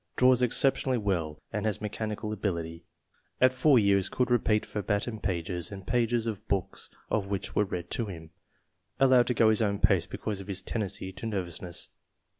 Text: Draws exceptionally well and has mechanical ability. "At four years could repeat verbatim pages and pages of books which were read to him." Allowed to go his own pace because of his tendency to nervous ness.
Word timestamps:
Draws 0.15 0.41
exceptionally 0.41 0.97
well 0.97 1.43
and 1.53 1.67
has 1.67 1.79
mechanical 1.79 2.33
ability. 2.33 2.85
"At 3.39 3.53
four 3.53 3.77
years 3.77 4.09
could 4.09 4.31
repeat 4.31 4.65
verbatim 4.65 5.19
pages 5.19 5.71
and 5.71 5.85
pages 5.85 6.25
of 6.25 6.47
books 6.47 6.89
which 7.11 7.55
were 7.55 7.65
read 7.65 7.91
to 7.91 8.07
him." 8.07 8.31
Allowed 8.99 9.27
to 9.27 9.35
go 9.35 9.51
his 9.51 9.61
own 9.61 9.77
pace 9.77 10.07
because 10.07 10.41
of 10.41 10.47
his 10.47 10.63
tendency 10.63 11.13
to 11.13 11.27
nervous 11.27 11.61
ness. 11.61 11.89